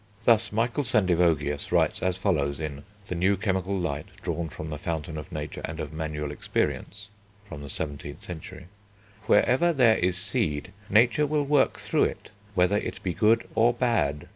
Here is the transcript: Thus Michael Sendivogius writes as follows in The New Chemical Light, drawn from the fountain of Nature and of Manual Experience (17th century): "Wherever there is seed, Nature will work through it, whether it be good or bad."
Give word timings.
Thus 0.23 0.51
Michael 0.51 0.83
Sendivogius 0.83 1.71
writes 1.71 2.01
as 2.01 2.17
follows 2.17 2.59
in 2.59 2.85
The 3.05 3.13
New 3.13 3.37
Chemical 3.37 3.77
Light, 3.77 4.07
drawn 4.23 4.49
from 4.49 4.71
the 4.71 4.79
fountain 4.79 5.15
of 5.15 5.31
Nature 5.31 5.61
and 5.63 5.79
of 5.79 5.93
Manual 5.93 6.31
Experience 6.31 7.09
(17th 7.51 8.19
century): 8.21 8.65
"Wherever 9.27 9.71
there 9.71 9.99
is 9.99 10.17
seed, 10.17 10.71
Nature 10.89 11.27
will 11.27 11.45
work 11.45 11.77
through 11.77 12.05
it, 12.05 12.31
whether 12.55 12.77
it 12.79 13.03
be 13.03 13.13
good 13.13 13.47
or 13.53 13.75
bad." 13.75 14.27